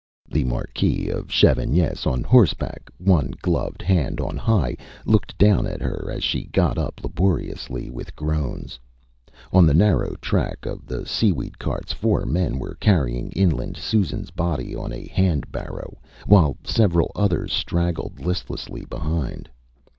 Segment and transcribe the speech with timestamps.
[0.27, 6.09] The Marquis of Chavanes, on horseback, one gloved hand on thigh, looked down at her
[6.11, 8.79] as she got up laboriously, with groans.
[9.53, 14.75] On the narrow track of the seaweed carts four men were carrying inland SusanÂs body
[14.75, 19.51] on a hand barrow, while several others straggled listlessly behind.